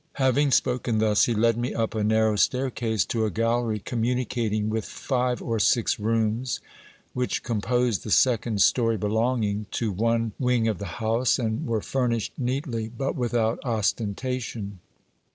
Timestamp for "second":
8.09-8.63